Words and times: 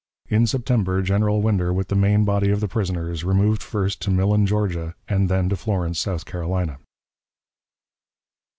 In 0.29 0.47
September 0.47 1.03
General 1.03 1.43
Winder, 1.43 1.71
with 1.71 1.89
the 1.89 1.95
main 1.95 2.25
body 2.25 2.49
of 2.49 2.59
the 2.59 2.67
prisoners, 2.67 3.23
removed 3.23 3.61
first 3.61 4.01
to 4.01 4.09
Millen, 4.09 4.47
Georgia, 4.47 4.95
and 5.07 5.29
then 5.29 5.47
to 5.49 5.55
Florence, 5.55 5.99
South 5.99 6.25
Carolina. 6.25 6.79